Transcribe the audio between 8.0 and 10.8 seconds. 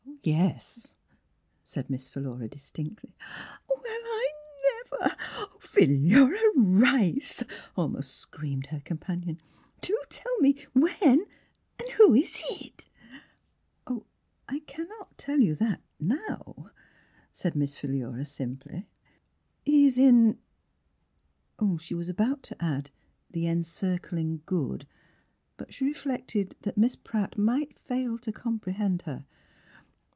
screamed her companion. '* Do tell me